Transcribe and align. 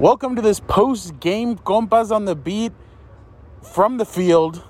Welcome 0.00 0.34
to 0.34 0.42
this 0.42 0.58
post 0.58 1.20
game 1.20 1.56
Compas 1.56 2.10
on 2.10 2.24
the 2.24 2.34
beat 2.34 2.72
from 3.62 3.96
the 3.96 4.04
field, 4.04 4.64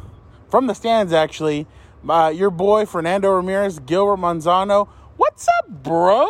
from 0.50 0.66
the 0.66 0.74
stands 0.74 1.14
actually. 1.14 1.66
Uh, 2.06 2.30
your 2.34 2.50
boy 2.50 2.84
Fernando 2.84 3.30
Ramirez, 3.30 3.78
Gilbert 3.78 4.18
Manzano. 4.18 4.86
What's 5.16 5.48
up, 5.48 5.82
bro? 5.82 6.28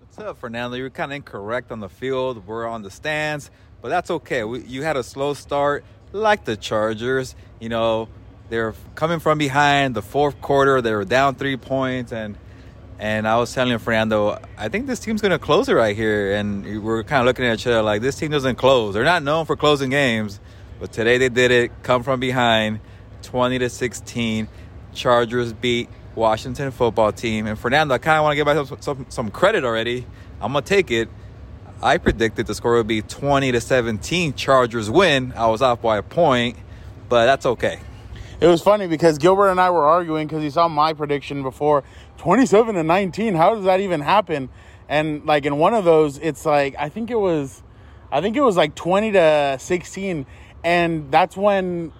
What's 0.00 0.18
up, 0.18 0.38
Fernando? 0.38 0.76
You 0.76 0.82
were 0.82 0.90
kind 0.90 1.12
of 1.12 1.16
incorrect 1.16 1.70
on 1.70 1.78
the 1.78 1.88
field. 1.88 2.48
We're 2.48 2.66
on 2.66 2.82
the 2.82 2.90
stands, 2.90 3.52
but 3.80 3.90
that's 3.90 4.10
okay. 4.10 4.42
We, 4.42 4.62
you 4.62 4.82
had 4.82 4.96
a 4.96 5.04
slow 5.04 5.32
start, 5.32 5.84
like 6.10 6.44
the 6.44 6.56
Chargers. 6.56 7.36
You 7.60 7.68
know, 7.68 8.08
they're 8.50 8.74
coming 8.96 9.20
from 9.20 9.38
behind 9.38 9.94
the 9.94 10.02
fourth 10.02 10.40
quarter. 10.40 10.82
They 10.82 10.92
were 10.92 11.04
down 11.04 11.36
three 11.36 11.56
points, 11.56 12.10
and 12.10 12.36
and 12.98 13.28
I 13.28 13.36
was 13.36 13.52
telling 13.52 13.76
Fernando, 13.78 14.38
I 14.56 14.68
think 14.68 14.86
this 14.86 15.00
team's 15.00 15.20
going 15.20 15.32
to 15.32 15.38
close 15.38 15.68
it 15.68 15.74
right 15.74 15.94
here. 15.94 16.34
And 16.34 16.64
we 16.64 16.78
we're 16.78 17.02
kind 17.04 17.20
of 17.20 17.26
looking 17.26 17.44
at 17.44 17.58
each 17.58 17.66
other 17.66 17.82
like 17.82 18.00
this 18.00 18.16
team 18.16 18.30
doesn't 18.30 18.56
close. 18.56 18.94
They're 18.94 19.04
not 19.04 19.22
known 19.22 19.44
for 19.44 19.56
closing 19.56 19.90
games, 19.90 20.40
but 20.80 20.92
today 20.92 21.18
they 21.18 21.28
did 21.28 21.50
it. 21.50 21.82
Come 21.82 22.02
from 22.02 22.20
behind, 22.20 22.80
twenty 23.22 23.58
to 23.58 23.68
sixteen. 23.68 24.48
Chargers 24.94 25.52
beat 25.52 25.90
Washington 26.14 26.70
football 26.70 27.12
team. 27.12 27.46
And 27.46 27.58
Fernando, 27.58 27.94
I 27.94 27.98
kind 27.98 28.16
of 28.16 28.22
want 28.24 28.32
to 28.32 28.36
give 28.36 28.46
myself 28.46 28.82
some, 28.82 29.06
some 29.10 29.30
credit 29.30 29.64
already. 29.64 30.06
I'm 30.40 30.52
gonna 30.52 30.64
take 30.64 30.90
it. 30.90 31.08
I 31.82 31.98
predicted 31.98 32.46
the 32.46 32.54
score 32.54 32.76
would 32.76 32.86
be 32.86 33.02
20 33.02 33.52
to 33.52 33.60
17. 33.60 34.32
Chargers 34.32 34.90
win. 34.90 35.34
I 35.36 35.48
was 35.48 35.60
off 35.60 35.82
by 35.82 35.98
a 35.98 36.02
point, 36.02 36.56
but 37.10 37.26
that's 37.26 37.44
okay. 37.44 37.80
It 38.38 38.48
was 38.48 38.60
funny 38.60 38.86
because 38.86 39.16
Gilbert 39.16 39.48
and 39.48 39.58
I 39.58 39.70
were 39.70 39.86
arguing 39.86 40.26
because 40.26 40.42
he 40.42 40.50
saw 40.50 40.68
my 40.68 40.92
prediction 40.92 41.42
before 41.42 41.84
27 42.18 42.74
to 42.74 42.82
19. 42.82 43.34
How 43.34 43.54
does 43.54 43.64
that 43.64 43.80
even 43.80 44.02
happen? 44.02 44.50
And 44.90 45.24
like 45.24 45.46
in 45.46 45.56
one 45.56 45.72
of 45.72 45.86
those, 45.86 46.18
it's 46.18 46.44
like 46.44 46.74
I 46.78 46.90
think 46.90 47.10
it 47.10 47.18
was, 47.18 47.62
I 48.12 48.20
think 48.20 48.36
it 48.36 48.42
was 48.42 48.54
like 48.54 48.74
20 48.74 49.12
to 49.12 49.56
16, 49.58 50.26
and 50.64 51.10
that's 51.10 51.34
when 51.34 51.92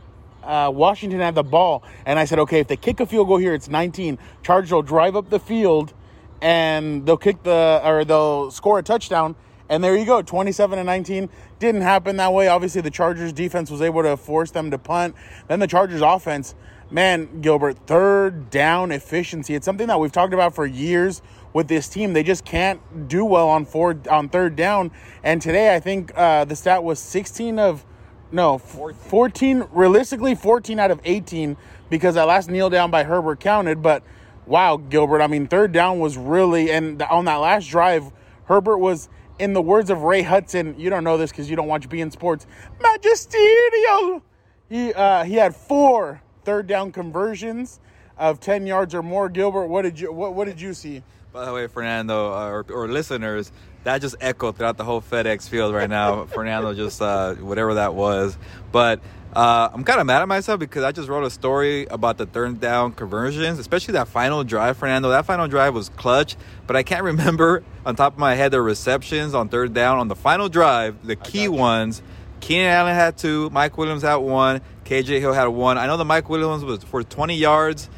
uh, 0.42 0.70
Washington 0.74 1.20
had 1.20 1.34
the 1.34 1.42
ball. 1.42 1.82
And 2.04 2.18
I 2.18 2.26
said, 2.26 2.38
okay, 2.40 2.60
if 2.60 2.68
they 2.68 2.76
kick 2.76 3.00
a 3.00 3.06
field 3.06 3.28
goal 3.28 3.38
here, 3.38 3.54
it's 3.54 3.70
19. 3.70 4.18
Chargers 4.42 4.72
will 4.72 4.82
drive 4.82 5.16
up 5.16 5.30
the 5.30 5.40
field, 5.40 5.94
and 6.42 7.06
they'll 7.06 7.16
kick 7.16 7.44
the 7.44 7.80
or 7.82 8.04
they'll 8.04 8.50
score 8.50 8.78
a 8.78 8.82
touchdown. 8.82 9.36
And 9.68 9.82
there 9.82 9.96
you 9.96 10.06
go, 10.06 10.22
27 10.22 10.78
and 10.78 10.86
19. 10.86 11.28
Didn't 11.58 11.80
happen 11.80 12.16
that 12.18 12.32
way. 12.32 12.48
Obviously, 12.48 12.80
the 12.80 12.90
Chargers 12.90 13.32
defense 13.32 13.70
was 13.70 13.82
able 13.82 14.02
to 14.02 14.16
force 14.16 14.50
them 14.50 14.70
to 14.70 14.78
punt. 14.78 15.14
Then 15.48 15.58
the 15.58 15.66
Chargers 15.66 16.02
offense, 16.02 16.54
man, 16.90 17.40
Gilbert, 17.40 17.78
third 17.86 18.50
down 18.50 18.92
efficiency. 18.92 19.54
It's 19.54 19.64
something 19.64 19.88
that 19.88 19.98
we've 19.98 20.12
talked 20.12 20.34
about 20.34 20.54
for 20.54 20.66
years 20.66 21.20
with 21.52 21.66
this 21.68 21.88
team. 21.88 22.12
They 22.12 22.22
just 22.22 22.44
can't 22.44 23.08
do 23.08 23.24
well 23.24 23.48
on 23.48 23.64
four 23.64 23.98
on 24.10 24.28
third 24.28 24.54
down. 24.54 24.92
And 25.24 25.42
today, 25.42 25.74
I 25.74 25.80
think 25.80 26.12
uh, 26.16 26.44
the 26.44 26.54
stat 26.54 26.84
was 26.84 27.00
16 27.00 27.58
of 27.58 27.84
no 28.30 28.58
14. 28.58 29.66
Realistically, 29.72 30.34
14 30.34 30.78
out 30.78 30.90
of 30.90 31.00
18 31.04 31.56
because 31.90 32.14
that 32.14 32.24
last 32.24 32.50
kneel 32.50 32.70
down 32.70 32.90
by 32.90 33.04
Herbert 33.04 33.40
counted. 33.40 33.82
But 33.82 34.04
wow, 34.46 34.76
Gilbert, 34.76 35.22
I 35.22 35.26
mean, 35.26 35.48
third 35.48 35.72
down 35.72 35.98
was 35.98 36.16
really 36.16 36.70
and 36.70 37.02
on 37.02 37.24
that 37.24 37.36
last 37.36 37.68
drive, 37.68 38.12
Herbert 38.44 38.78
was 38.78 39.08
in 39.38 39.52
the 39.52 39.62
words 39.62 39.90
of 39.90 40.02
Ray 40.02 40.22
Hudson, 40.22 40.74
you 40.78 40.90
don't 40.90 41.04
know 41.04 41.16
this 41.16 41.30
because 41.30 41.48
you 41.50 41.56
don't 41.56 41.68
watch 41.68 41.88
beIN 41.88 42.12
Sports, 42.12 42.46
magisterial. 42.80 44.22
He 44.68 44.92
uh, 44.92 45.24
he 45.24 45.34
had 45.34 45.54
four 45.54 46.22
third 46.44 46.66
down 46.66 46.92
conversions 46.92 47.80
of 48.16 48.40
ten 48.40 48.66
yards 48.66 48.94
or 48.94 49.02
more. 49.02 49.28
Gilbert, 49.28 49.66
what 49.66 49.82
did 49.82 50.00
you 50.00 50.12
what, 50.12 50.34
what 50.34 50.46
did 50.46 50.60
you 50.60 50.74
see? 50.74 51.02
By 51.32 51.44
the 51.44 51.52
way, 51.52 51.66
Fernando 51.66 52.32
uh, 52.32 52.48
or, 52.48 52.66
or, 52.70 52.88
listeners, 52.88 53.52
that 53.84 54.00
just 54.00 54.16
echoed 54.22 54.56
throughout 54.56 54.78
the 54.78 54.84
whole 54.84 55.02
FedEx 55.02 55.48
field 55.48 55.74
right 55.74 55.90
now. 55.90 56.24
Fernando 56.34 56.72
just 56.72 57.02
uh, 57.02 57.34
whatever 57.34 57.74
that 57.74 57.94
was, 57.94 58.38
but 58.72 59.00
uh, 59.36 59.68
I'm 59.70 59.84
kind 59.84 60.00
of 60.00 60.06
mad 60.06 60.22
at 60.22 60.28
myself 60.28 60.58
because 60.58 60.82
I 60.82 60.92
just 60.92 61.10
wrote 61.10 61.22
a 61.22 61.28
story 61.28 61.84
about 61.90 62.16
the 62.16 62.24
third 62.24 62.58
down 62.58 62.92
conversions, 62.92 63.58
especially 63.58 63.92
that 63.92 64.08
final 64.08 64.42
drive, 64.44 64.78
Fernando. 64.78 65.10
That 65.10 65.26
final 65.26 65.46
drive 65.46 65.74
was 65.74 65.90
clutch, 65.90 66.36
but 66.66 66.74
I 66.74 66.82
can't 66.82 67.04
remember 67.12 67.62
on 67.84 67.96
top 67.96 68.14
of 68.14 68.18
my 68.18 68.34
head 68.34 68.52
the 68.52 68.62
receptions 68.62 69.34
on 69.34 69.50
third 69.50 69.74
down 69.74 69.98
on 69.98 70.08
the 70.08 70.16
final 70.16 70.48
drive, 70.48 71.06
the 71.06 71.16
key 71.16 71.48
ones. 71.48 72.00
Keenan 72.40 72.70
Allen 72.70 72.94
had 72.94 73.18
two, 73.18 73.50
Mike 73.50 73.76
Williams 73.76 74.00
had 74.00 74.16
one, 74.16 74.62
KJ 74.86 75.20
Hill 75.20 75.34
had 75.34 75.48
one. 75.48 75.76
I 75.76 75.86
know 75.86 75.98
the 75.98 76.04
Mike 76.06 76.30
Williams 76.30 76.64
was 76.64 76.82
for 76.84 77.02
20 77.02 77.36
yards 77.36 77.90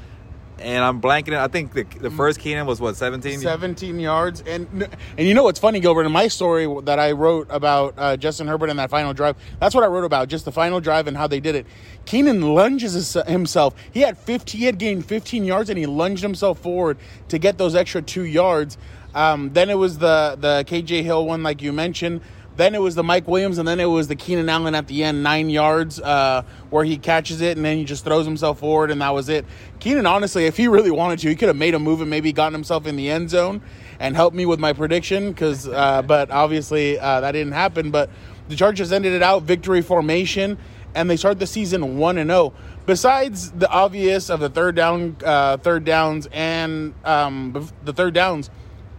and 0.61 0.85
I'm 0.85 1.01
blanking. 1.01 1.29
It. 1.29 1.35
I 1.35 1.49
think 1.49 1.73
the, 1.73 1.85
the 1.85 2.11
first 2.11 2.41
Keenan 2.41 2.67
was 2.67 2.81
what 2.81 2.97
17. 2.97 3.41
17 3.41 4.01
yards, 4.01 4.43
and 4.47 4.89
and 5.17 5.27
you 5.27 5.35
know 5.35 5.43
what's 5.45 5.59
funny, 5.59 5.81
Gilbert? 5.81 6.05
In 6.05 6.13
my 6.13 6.29
story 6.29 6.67
that 6.85 6.99
I 6.99 7.13
wrote 7.13 7.47
about 7.51 7.95
uh, 7.97 8.17
Justin 8.17 8.49
Herbert 8.49 8.71
and 8.71 8.79
that 8.79 8.91
final 8.91 9.13
drive, 9.13 9.37
that's 9.61 9.75
what 9.75 9.85
I 9.85 9.87
wrote 9.87 10.05
about, 10.05 10.29
just 10.29 10.45
the 10.45 10.53
final 10.53 10.81
drive 10.81 11.07
and 11.07 11.17
how 11.17 11.27
they 11.27 11.41
did 11.41 11.55
it. 11.55 11.67
Keenan 12.07 12.55
lunges 12.55 13.15
himself. 13.27 13.75
He 13.93 14.01
had 14.01 14.17
50, 14.17 14.59
he 14.59 14.65
had 14.65 14.79
gained 14.79 15.05
15 15.07 15.45
yards, 15.45 15.71
and 15.71 15.79
he 15.79 15.87
lunged 15.87 16.23
himself 16.23 16.59
forward 16.59 16.99
to 17.29 17.39
get 17.39 17.59
those 17.59 17.75
extra 17.75 18.03
two 18.03 18.25
yards. 18.25 18.79
Um, 19.15 19.53
then 19.53 19.71
it 19.71 19.77
was 19.79 19.99
the 19.99 20.37
the 20.39 20.65
KJ 20.67 21.03
Hill 21.03 21.27
one, 21.27 21.43
like 21.43 21.63
you 21.63 21.73
mentioned. 21.73 22.21
Then 22.59 22.75
it 22.75 22.81
was 22.81 22.97
the 22.97 23.05
Mike 23.05 23.29
Williams, 23.29 23.59
and 23.59 23.69
then 23.69 23.79
it 23.79 23.85
was 23.85 24.09
the 24.09 24.17
Keenan 24.17 24.49
Allen 24.49 24.75
at 24.75 24.89
the 24.89 25.05
end, 25.05 25.23
nine 25.23 25.49
yards, 25.49 26.01
uh, 26.01 26.43
where 26.71 26.85
he 26.85 26.99
catches 26.99 27.41
it 27.41 27.57
and 27.57 27.65
then 27.65 27.77
he 27.77 27.85
just 27.85 28.05
throws 28.05 28.27
himself 28.27 28.59
forward, 28.59 28.91
and 28.91 29.01
that 29.01 29.11
was 29.11 29.29
it. 29.29 29.45
Keenan, 29.79 30.07
honestly, 30.07 30.47
if 30.47 30.57
he 30.57 30.67
really 30.67 30.91
wanted 30.91 31.21
to, 31.21 31.29
he 31.29 31.37
could 31.37 31.47
have 31.47 31.57
made 31.57 31.77
a 31.77 31.79
move 31.79 32.01
and 32.01 32.11
maybe 32.11 32.33
gotten 32.33 32.55
himself 32.55 32.85
in 32.89 32.97
the 32.97 33.09
end 33.09 33.31
zone 33.31 33.61
and 34.01 34.17
helped 34.17 34.35
me 34.35 34.45
with 34.45 34.59
my 34.59 34.73
prediction. 34.73 35.31
Because, 35.31 35.69
uh, 35.69 36.03
but 36.03 36.33
obviously 36.33 36.99
uh, 36.99 37.21
that 37.21 37.31
didn't 37.31 37.53
happen. 37.53 37.93
But 37.93 38.11
the 38.49 38.57
Chargers 38.57 38.91
ended 38.91 39.13
it 39.13 39.23
out 39.23 39.45
victory 39.45 39.81
formation, 39.81 40.59
and 40.97 41.09
they 41.09 41.17
start 41.17 41.39
the 41.39 41.47
season 41.47 41.97
one 41.97 42.19
and 42.19 42.29
zero. 42.29 42.41
Oh. 42.41 42.55
Besides 42.87 43.53
the 43.53 43.71
obvious 43.71 44.31
of 44.31 44.41
the 44.41 44.49
third 44.49 44.75
down, 44.75 45.17
uh, 45.25 45.59
third 45.59 45.85
downs, 45.85 46.27
and 46.33 46.93
um, 47.05 47.71
the 47.85 47.93
third 47.93 48.15
downs, 48.15 48.51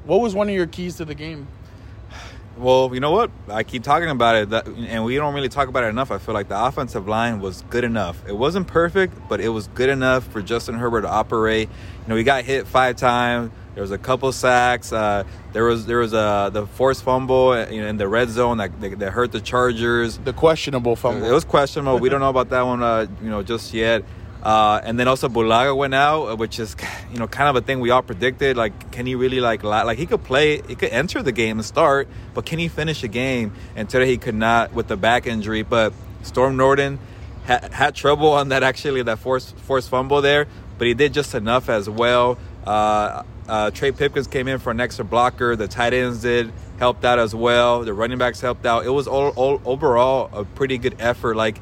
what 0.06 0.22
was 0.22 0.34
one 0.34 0.48
of 0.48 0.56
your 0.56 0.68
keys 0.68 0.96
to 0.96 1.04
the 1.04 1.16
game? 1.16 1.46
Well, 2.60 2.92
you 2.94 3.00
know 3.00 3.12
what? 3.12 3.32
I 3.48 3.64
keep 3.64 3.84
talking 3.84 4.10
about 4.10 4.36
it, 4.36 4.50
that, 4.50 4.68
and 4.68 5.06
we 5.06 5.16
don't 5.16 5.34
really 5.34 5.48
talk 5.48 5.70
about 5.70 5.86
it 5.86 5.88
enough. 5.88 6.12
I 6.12 6.18
feel 6.18 6.34
like 6.34 6.50
the 6.50 6.62
offensive 6.62 7.08
line 7.08 7.40
was 7.40 7.64
good 7.70 7.86
enough. 7.86 8.22
It 8.28 8.36
wasn't 8.36 8.68
perfect, 8.68 9.16
but 9.30 9.40
it 9.40 9.48
was 9.48 9.68
good 9.70 9.88
enough 9.88 10.28
for 10.28 10.42
Justin 10.42 10.76
Herbert 10.76 11.02
to 11.02 11.10
operate. 11.10 11.70
You 11.70 12.10
know, 12.10 12.16
he 12.18 12.24
got 12.24 12.44
hit 12.44 12.68
five 12.68 12.98
times. 12.98 13.52
There 13.76 13.82
was 13.82 13.92
a 13.92 13.98
couple 13.98 14.30
sacks. 14.34 14.92
Uh, 14.92 15.24
there 15.54 15.64
was 15.64 15.86
there 15.86 16.00
was 16.00 16.12
a 16.12 16.50
the 16.52 16.68
forced 16.68 17.04
fumble 17.04 17.58
you 17.72 17.82
know, 17.82 17.88
in 17.88 17.96
the 17.96 18.10
red 18.10 18.30
zone 18.30 18.58
that, 18.58 18.78
that 18.82 19.12
hurt 19.12 19.32
the 19.32 19.40
Chargers. 19.40 20.18
The 20.18 20.34
questionable 20.34 20.98
fumble. 20.98 21.26
It 21.26 21.32
was 21.32 21.46
questionable. 21.46 21.98
we 22.00 22.10
don't 22.10 22.20
know 22.20 22.30
about 22.30 22.50
that 22.50 22.64
one, 22.64 22.84
uh, 22.84 23.08
you 23.24 23.30
know, 23.30 23.42
just 23.42 23.74
yet. 23.74 24.04
Uh, 24.42 24.80
and 24.84 24.98
then 24.98 25.08
also 25.08 25.28
Bulaga 25.28 25.76
went 25.76 25.94
out, 25.94 26.28
uh, 26.28 26.36
which 26.36 26.60
is 26.60 26.76
you 27.12 27.20
know 27.20 27.28
kind 27.28 27.50
of 27.50 27.62
a 27.62 27.66
thing 27.66 27.80
we 27.80 27.90
all 27.90 28.02
predicted. 28.02 28.58
Like, 28.58 28.92
can 28.92 29.06
he 29.06 29.16
really 29.16 29.42
like 29.42 29.64
like 29.64 29.98
he 29.98 30.06
could 30.06 30.24
play, 30.24 30.62
he 30.68 30.76
could 30.76 30.90
enter 30.90 31.22
the 31.22 31.32
game 31.32 31.58
and 31.58 31.66
start, 31.66 32.08
but 32.34 32.46
can 32.46 32.60
he 32.60 32.68
finish 32.68 33.04
a 33.04 33.08
game? 33.08 33.54
And 33.76 33.90
today 33.90 34.08
he 34.08 34.18
could 34.18 34.36
not 34.36 34.74
with 34.74 34.88
the 34.88 34.98
back 34.98 35.28
injury. 35.28 35.64
But 35.64 35.94
Storm 36.24 36.58
Norton 36.58 37.00
ha- 37.46 37.68
had 37.72 37.96
trouble 37.96 38.30
on 38.30 38.50
that 38.50 38.64
actually 38.64 39.02
that 39.04 39.20
forced 39.20 39.58
forced 39.58 39.90
fumble 39.90 40.22
there, 40.22 40.48
but 40.78 40.88
he 40.88 40.94
did 40.94 41.14
just 41.14 41.36
enough 41.36 41.70
as 41.70 41.90
well. 41.90 42.38
Uh, 42.66 43.24
uh, 43.48 43.72
Trey 43.72 43.92
Pipkins 43.92 44.28
came 44.28 44.48
in 44.48 44.60
for 44.60 44.72
an 44.72 44.80
extra 44.80 45.04
blocker. 45.04 45.56
The 45.56 45.68
tight 45.68 45.94
ends 45.94 46.22
did 46.22 46.54
helped 46.78 47.04
out 47.04 47.20
as 47.20 47.36
well. 47.36 47.84
The 47.84 47.94
running 47.94 48.18
backs 48.18 48.40
helped 48.40 48.66
out. 48.66 48.86
It 48.86 48.90
was 48.90 49.08
all, 49.08 49.30
all 49.30 49.62
overall 49.66 50.30
a 50.32 50.46
pretty 50.46 50.78
good 50.78 50.96
effort. 51.00 51.36
Like 51.36 51.60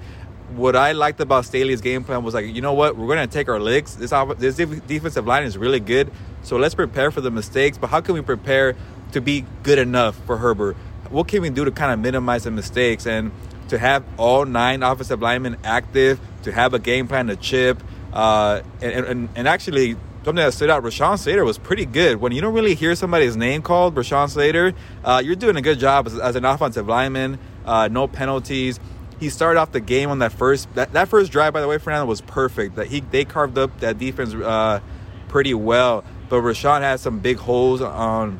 what 0.55 0.75
I 0.75 0.93
liked 0.93 1.19
about 1.19 1.45
Staley's 1.45 1.81
game 1.81 2.03
plan 2.03 2.23
was 2.23 2.33
like, 2.33 2.45
you 2.45 2.61
know 2.61 2.73
what, 2.73 2.95
we're 2.95 3.07
going 3.07 3.27
to 3.27 3.31
take 3.31 3.49
our 3.49 3.59
licks. 3.59 3.95
This 3.95 4.11
this 4.37 4.55
defensive 4.55 5.25
line 5.27 5.43
is 5.43 5.57
really 5.57 5.79
good, 5.79 6.11
so 6.43 6.57
let's 6.57 6.75
prepare 6.75 7.11
for 7.11 7.21
the 7.21 7.31
mistakes. 7.31 7.77
But 7.77 7.89
how 7.89 8.01
can 8.01 8.15
we 8.15 8.21
prepare 8.21 8.75
to 9.11 9.21
be 9.21 9.45
good 9.63 9.79
enough 9.79 10.17
for 10.25 10.37
Herbert? 10.37 10.75
What 11.09 11.27
can 11.27 11.41
we 11.41 11.49
do 11.49 11.65
to 11.65 11.71
kind 11.71 11.91
of 11.91 11.99
minimize 11.99 12.43
the 12.43 12.51
mistakes 12.51 13.05
and 13.05 13.31
to 13.69 13.77
have 13.77 14.03
all 14.17 14.45
nine 14.45 14.83
offensive 14.83 15.21
linemen 15.21 15.57
active, 15.63 16.19
to 16.43 16.51
have 16.51 16.73
a 16.73 16.79
game 16.79 17.07
plan 17.07 17.27
to 17.27 17.35
chip, 17.35 17.81
uh, 18.13 18.61
and, 18.81 19.05
and, 19.05 19.29
and 19.35 19.47
actually 19.47 19.95
something 20.23 20.43
that 20.43 20.53
stood 20.53 20.69
out, 20.69 20.83
Rashawn 20.83 21.17
Slater 21.17 21.45
was 21.45 21.57
pretty 21.57 21.85
good. 21.85 22.17
When 22.17 22.33
you 22.33 22.41
don't 22.41 22.53
really 22.53 22.75
hear 22.75 22.95
somebody's 22.95 23.37
name 23.37 23.61
called, 23.61 23.95
Rashawn 23.95 24.29
Slater, 24.29 24.73
uh, 25.03 25.21
you're 25.23 25.35
doing 25.35 25.55
a 25.55 25.61
good 25.61 25.79
job 25.79 26.07
as, 26.07 26.17
as 26.19 26.35
an 26.35 26.43
offensive 26.43 26.87
lineman. 26.87 27.39
Uh, 27.65 27.87
no 27.89 28.07
penalties 28.07 28.79
he 29.19 29.29
started 29.29 29.59
off 29.59 29.71
the 29.71 29.79
game 29.79 30.09
on 30.09 30.19
that 30.19 30.31
first 30.31 30.73
that, 30.75 30.93
that 30.93 31.07
first 31.07 31.31
drive 31.31 31.53
by 31.53 31.61
the 31.61 31.67
way 31.67 31.77
Fernando 31.77 32.05
was 32.05 32.21
perfect. 32.21 32.75
That 32.75 32.87
he 32.87 32.99
they 32.99 33.25
carved 33.25 33.57
up 33.57 33.79
that 33.79 33.97
defense 33.97 34.33
uh, 34.33 34.79
pretty 35.27 35.53
well. 35.53 36.03
But 36.29 36.41
Rashawn 36.41 36.81
had 36.81 36.99
some 36.99 37.19
big 37.19 37.37
holes 37.37 37.81
on 37.81 38.39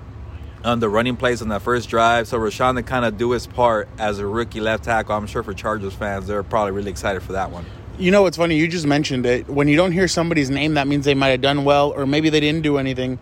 on 0.64 0.80
the 0.80 0.90
running 0.90 1.16
plays 1.16 1.42
on 1.42 1.50
that 1.50 1.62
first 1.62 1.90
drive. 1.90 2.28
So 2.28 2.38
Rashawn 2.38 2.76
to 2.76 2.84
kind 2.84 3.06
of 3.06 3.18
do 3.18 3.32
his 3.32 3.48
part 3.48 3.88
as 3.98 4.20
a 4.20 4.28
rookie 4.28 4.60
left 4.60 4.84
tackle 4.84 5.16
I'm 5.16 5.28
sure 5.28 5.44
for 5.44 5.54
Chargers 5.54 5.94
fans 5.94 6.28
they're 6.28 6.44
probably 6.44 6.72
really 6.72 6.92
excited 6.92 7.24
for 7.24 7.34
that 7.34 7.52
one. 7.52 7.66
You 7.98 8.12
know 8.12 8.22
what's 8.22 8.38
funny? 8.38 8.58
You 8.58 8.68
just 8.68 8.86
mentioned 8.86 9.26
it. 9.26 9.50
When 9.50 9.68
you 9.68 9.76
don't 9.76 9.92
hear 9.92 10.08
somebody's 10.08 10.50
name 10.50 10.76
that 10.76 10.88
means 10.88 11.06
they 11.06 11.16
might 11.16 11.30
have 11.30 11.42
done 11.42 11.64
well 11.64 11.92
or 11.92 12.06
maybe 12.06 12.30
they 12.30 12.40
didn't 12.40 12.62
do 12.62 12.78
anything 12.78 13.18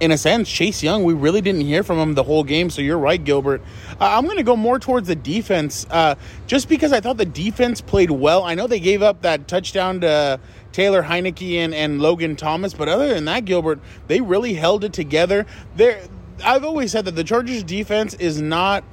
in 0.00 0.10
a 0.10 0.18
sense, 0.18 0.50
Chase 0.50 0.82
Young, 0.82 1.04
we 1.04 1.12
really 1.12 1.42
didn't 1.42 1.60
hear 1.60 1.82
from 1.82 1.98
him 1.98 2.14
the 2.14 2.22
whole 2.22 2.42
game. 2.42 2.70
So 2.70 2.80
you're 2.80 2.98
right, 2.98 3.22
Gilbert. 3.22 3.60
Uh, 4.00 4.16
I'm 4.16 4.24
going 4.24 4.38
to 4.38 4.42
go 4.42 4.56
more 4.56 4.78
towards 4.78 5.06
the 5.06 5.14
defense, 5.14 5.86
uh, 5.90 6.14
just 6.46 6.68
because 6.68 6.92
I 6.92 7.00
thought 7.00 7.18
the 7.18 7.26
defense 7.26 7.80
played 7.82 8.10
well. 8.10 8.42
I 8.42 8.54
know 8.54 8.66
they 8.66 8.80
gave 8.80 9.02
up 9.02 9.22
that 9.22 9.46
touchdown 9.46 10.00
to 10.00 10.40
Taylor 10.72 11.02
Heinicke 11.02 11.56
and, 11.56 11.74
and 11.74 12.00
Logan 12.00 12.34
Thomas, 12.34 12.72
but 12.72 12.88
other 12.88 13.12
than 13.12 13.26
that, 13.26 13.44
Gilbert, 13.44 13.78
they 14.08 14.22
really 14.22 14.54
held 14.54 14.84
it 14.84 14.94
together. 14.94 15.46
There, 15.76 16.00
I've 16.42 16.64
always 16.64 16.92
said 16.92 17.04
that 17.04 17.14
the 17.16 17.24
Chargers 17.24 17.62
defense 17.62 18.14
is 18.14 18.40
not 18.40 18.84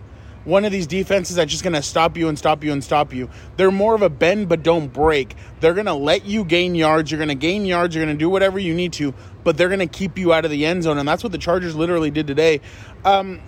one 0.48 0.64
of 0.64 0.72
these 0.72 0.88
defenses 0.88 1.36
that's 1.36 1.52
just 1.52 1.62
going 1.62 1.74
to 1.74 1.82
stop 1.82 2.16
you 2.16 2.30
and 2.30 2.40
stop 2.40 2.64
you 2.64 2.72
and 2.72 2.82
stop 2.82 3.14
you. 3.14 3.30
They're 3.58 3.70
more 3.70 3.94
of 3.94 4.02
a 4.02 4.10
bend 4.10 4.48
but 4.48 4.64
don't 4.64 4.88
break. 4.88 5.36
They're 5.60 5.74
going 5.74 5.88
to 5.88 5.94
let 5.94 6.26
you 6.26 6.46
gain 6.46 6.74
yards. 6.74 7.12
You're 7.12 7.18
going 7.18 7.28
to 7.28 7.36
gain 7.36 7.66
yards. 7.66 7.94
You're 7.94 8.06
going 8.06 8.18
to 8.18 8.20
do 8.20 8.30
whatever 8.30 8.58
you 8.58 8.74
need 8.74 8.94
to, 8.94 9.14
but 9.44 9.58
they're 9.58 9.68
going 9.68 9.80
to 9.80 9.88
keep 9.88 10.18
you 10.18 10.32
out 10.32 10.46
of 10.46 10.52
the 10.52 10.66
end 10.66 10.84
zone. 10.84 10.98
And 10.98 11.08
that's 11.08 11.22
what 11.22 11.34
the 11.34 11.38
Chargers 11.38 11.76
literally 11.76 12.12
did 12.12 12.28
today. 12.28 12.62
Um, 13.04 13.42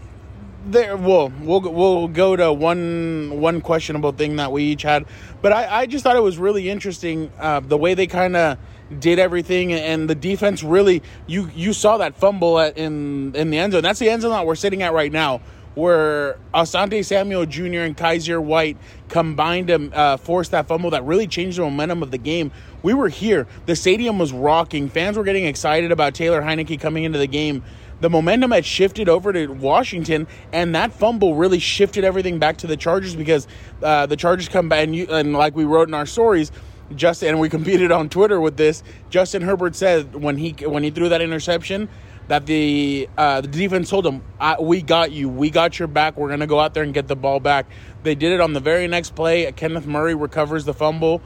there, 0.65 0.97
well, 0.97 1.31
we'll 1.41 1.61
we'll 1.61 2.09
go 2.09 2.35
to 2.35 2.51
one 2.51 3.39
one 3.39 3.61
questionable 3.61 4.11
thing 4.11 4.35
that 4.35 4.51
we 4.51 4.65
each 4.65 4.81
had, 4.81 5.05
but 5.41 5.53
I, 5.53 5.81
I 5.81 5.85
just 5.85 6.03
thought 6.03 6.17
it 6.17 6.21
was 6.21 6.37
really 6.37 6.69
interesting 6.69 7.31
uh, 7.39 7.61
the 7.61 7.77
way 7.77 7.93
they 7.93 8.07
kind 8.07 8.35
of 8.35 8.57
did 8.99 9.19
everything 9.19 9.71
and 9.71 10.09
the 10.09 10.15
defense 10.15 10.63
really 10.63 11.03
you 11.27 11.49
you 11.55 11.73
saw 11.73 11.97
that 11.99 12.15
fumble 12.15 12.59
at, 12.59 12.77
in 12.77 13.33
in 13.35 13.51
the 13.51 13.57
end 13.57 13.71
zone. 13.71 13.83
That's 13.83 13.99
the 13.99 14.09
end 14.09 14.21
zone 14.21 14.31
that 14.31 14.45
we're 14.45 14.55
sitting 14.55 14.83
at 14.83 14.93
right 14.93 15.11
now 15.11 15.41
where 15.79 16.37
Asante 16.53 17.03
Samuel 17.03 17.45
Jr. 17.45 17.81
and 17.81 17.97
Kyzir 17.97 18.41
White 18.43 18.77
combined 19.07 19.67
to 19.67 19.91
uh, 19.91 20.17
force 20.17 20.49
that 20.49 20.67
fumble 20.67 20.91
that 20.91 21.03
really 21.03 21.27
changed 21.27 21.57
the 21.57 21.63
momentum 21.63 22.03
of 22.03 22.11
the 22.11 22.17
game. 22.17 22.51
We 22.83 22.93
were 22.93 23.09
here. 23.09 23.47
The 23.65 23.75
stadium 23.75 24.19
was 24.19 24.31
rocking. 24.31 24.89
Fans 24.89 25.17
were 25.17 25.23
getting 25.23 25.45
excited 25.45 25.91
about 25.91 26.13
Taylor 26.13 26.41
Heinicke 26.41 26.79
coming 26.79 27.03
into 27.03 27.17
the 27.17 27.27
game. 27.27 27.63
The 28.01 28.09
momentum 28.09 28.51
had 28.51 28.65
shifted 28.65 29.09
over 29.09 29.33
to 29.33 29.47
Washington, 29.47 30.27
and 30.53 30.73
that 30.75 30.93
fumble 30.93 31.35
really 31.35 31.59
shifted 31.59 32.05
everything 32.05 32.39
back 32.39 32.57
to 32.57 32.67
the 32.67 32.77
Chargers 32.77 33.15
because 33.15 33.47
uh, 33.83 34.05
the 34.05 34.15
Chargers 34.15 34.47
come 34.47 34.69
back, 34.69 34.85
and, 34.85 34.95
you, 34.95 35.07
and 35.07 35.33
like 35.33 35.55
we 35.55 35.65
wrote 35.65 35.89
in 35.89 35.93
our 35.93 36.05
stories, 36.05 36.51
Justin, 36.95 37.29
and 37.29 37.39
we 37.39 37.49
competed 37.49 37.91
on 37.91 38.07
Twitter 38.09 38.39
with 38.39 38.55
this. 38.55 38.83
Justin 39.09 39.41
Herbert 39.41 39.75
said 39.75 40.15
when 40.15 40.37
he 40.37 40.51
when 40.65 40.83
he 40.83 40.91
threw 40.91 41.09
that 41.09 41.21
interception, 41.21 41.89
that 42.29 42.45
the 42.45 43.09
uh, 43.17 43.41
the 43.41 43.47
defense 43.47 43.89
told 43.89 44.05
them, 44.05 44.23
"We 44.61 44.81
got 44.81 45.11
you. 45.11 45.27
We 45.27 45.49
got 45.49 45.77
your 45.79 45.87
back. 45.87 46.15
We're 46.15 46.29
gonna 46.29 46.47
go 46.47 46.59
out 46.59 46.73
there 46.73 46.83
and 46.83 46.93
get 46.93 47.07
the 47.07 47.15
ball 47.15 47.39
back." 47.39 47.65
They 48.03 48.15
did 48.15 48.31
it 48.31 48.39
on 48.39 48.53
the 48.53 48.59
very 48.59 48.87
next 48.87 49.15
play. 49.15 49.51
Kenneth 49.51 49.87
Murray 49.87 50.15
recovers 50.15 50.63
the 50.63 50.73
fumble, 50.73 51.21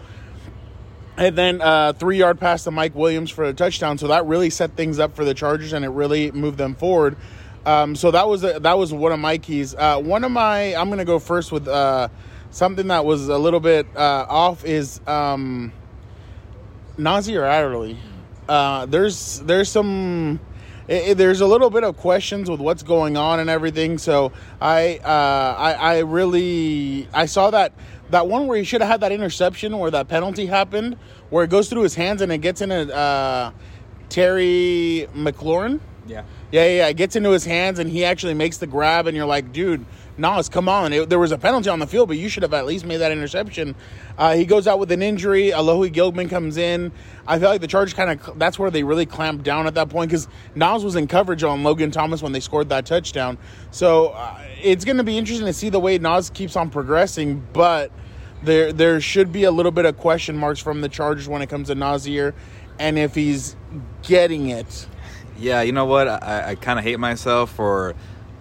and 1.17 1.37
then 1.37 1.61
uh, 1.61 1.93
three 1.93 2.17
yard 2.17 2.39
pass 2.39 2.63
to 2.63 2.71
Mike 2.71 2.95
Williams 2.95 3.29
for 3.29 3.43
a 3.43 3.53
touchdown. 3.53 3.97
So 3.97 4.07
that 4.07 4.25
really 4.25 4.49
set 4.49 4.77
things 4.77 4.97
up 4.97 5.15
for 5.15 5.25
the 5.25 5.33
Chargers, 5.33 5.73
and 5.73 5.83
it 5.83 5.89
really 5.89 6.31
moved 6.31 6.57
them 6.57 6.73
forward. 6.73 7.17
Um, 7.65 7.95
so 7.95 8.11
that 8.11 8.27
was 8.27 8.43
a, 8.45 8.59
that 8.61 8.77
was 8.77 8.93
one 8.93 9.11
of 9.11 9.19
my 9.19 9.37
keys. 9.37 9.75
Uh, 9.75 9.99
one 9.99 10.23
of 10.23 10.31
my 10.31 10.73
I'm 10.73 10.89
gonna 10.89 11.05
go 11.05 11.19
first 11.19 11.51
with 11.51 11.67
uh, 11.67 12.07
something 12.51 12.87
that 12.87 13.03
was 13.03 13.27
a 13.27 13.37
little 13.37 13.59
bit 13.59 13.87
uh, 13.95 14.25
off 14.29 14.63
is 14.63 15.01
um, 15.05 15.73
Nasir 16.97 17.43
Adderley. 17.43 17.97
Uh, 18.47 18.85
there's 18.85 19.39
there's 19.41 19.69
some 19.69 20.39
it, 20.87 21.09
it, 21.09 21.17
there's 21.17 21.41
a 21.41 21.47
little 21.47 21.69
bit 21.69 21.83
of 21.83 21.97
questions 21.97 22.49
with 22.49 22.59
what's 22.59 22.83
going 22.83 23.17
on 23.17 23.39
and 23.39 23.49
everything. 23.49 23.97
So 23.97 24.31
I, 24.61 24.99
uh, 25.03 25.55
I, 25.57 25.73
I 25.73 25.99
really, 25.99 27.07
I 27.13 27.25
saw 27.25 27.51
that 27.51 27.73
that 28.09 28.27
one 28.27 28.45
where 28.47 28.57
he 28.57 28.63
should 28.63 28.81
have 28.81 28.89
had 28.89 29.01
that 29.01 29.11
interception 29.11 29.77
where 29.79 29.89
that 29.89 30.07
penalty 30.07 30.45
happened, 30.45 30.97
where 31.29 31.43
it 31.43 31.49
goes 31.49 31.67
through 31.69 31.81
his 31.81 31.95
hands 31.95 32.21
and 32.21 32.31
it 32.31 32.39
gets 32.39 32.61
into 32.61 32.95
uh, 32.95 33.51
Terry 34.09 35.07
McLaurin. 35.15 35.79
Yeah. 36.05 36.23
Yeah, 36.51 36.65
yeah, 36.65 36.87
it 36.87 36.97
gets 36.97 37.15
into 37.15 37.31
his 37.31 37.45
hands 37.45 37.79
and 37.79 37.89
he 37.89 38.05
actually 38.05 38.35
makes 38.35 38.57
the 38.57 38.67
grab, 38.67 39.07
and 39.07 39.17
you're 39.17 39.25
like, 39.25 39.51
dude, 39.51 39.85
Nas, 40.17 40.47
come 40.49 40.69
on. 40.69 40.93
It, 40.93 41.09
there 41.09 41.19
was 41.19 41.31
a 41.31 41.37
penalty 41.37 41.69
on 41.69 41.79
the 41.79 41.87
field, 41.87 42.07
but 42.07 42.17
you 42.17 42.29
should 42.29 42.43
have 42.43 42.53
at 42.53 42.65
least 42.65 42.85
made 42.85 42.97
that 42.97 43.11
interception. 43.11 43.75
Uh, 44.17 44.35
he 44.35 44.45
goes 44.45 44.67
out 44.67 44.79
with 44.79 44.91
an 44.91 45.01
injury. 45.01 45.49
Alohi 45.49 45.91
Gilman 45.91 46.29
comes 46.29 46.57
in. 46.57 46.91
I 47.27 47.39
feel 47.39 47.49
like 47.49 47.61
the 47.61 47.67
Chargers 47.67 47.93
kind 47.93 48.11
of, 48.11 48.37
that's 48.37 48.59
where 48.59 48.69
they 48.69 48.83
really 48.83 49.05
clamped 49.05 49.43
down 49.43 49.65
at 49.65 49.73
that 49.75 49.89
point 49.89 50.11
because 50.11 50.27
Nas 50.55 50.83
was 50.83 50.95
in 50.95 51.07
coverage 51.07 51.43
on 51.43 51.63
Logan 51.63 51.91
Thomas 51.91 52.21
when 52.21 52.31
they 52.31 52.39
scored 52.39 52.69
that 52.69 52.85
touchdown. 52.85 53.37
So 53.71 54.09
uh, 54.09 54.39
it's 54.61 54.85
going 54.85 54.97
to 54.97 55.03
be 55.03 55.17
interesting 55.17 55.47
to 55.47 55.53
see 55.53 55.69
the 55.69 55.79
way 55.79 55.97
Nas 55.97 56.29
keeps 56.29 56.55
on 56.55 56.69
progressing, 56.69 57.45
but 57.53 57.91
there 58.43 58.73
there 58.73 58.99
should 58.99 59.31
be 59.31 59.45
a 59.45 59.51
little 59.51 59.71
bit 59.71 59.85
of 59.85 59.97
question 59.97 60.37
marks 60.37 60.59
from 60.59 60.81
the 60.81 60.89
Chargers 60.89 61.27
when 61.27 61.41
it 61.41 61.47
comes 61.47 61.69
to 61.69 61.75
Nasir 61.75 62.35
and 62.77 62.99
if 62.99 63.15
he's 63.15 63.55
getting 64.01 64.49
it. 64.49 64.87
Yeah, 65.37 65.61
you 65.61 65.71
know 65.71 65.85
what? 65.85 66.07
I, 66.07 66.49
I 66.49 66.55
kind 66.55 66.77
of 66.77 66.85
hate 66.85 66.99
myself 66.99 67.51
for 67.51 67.95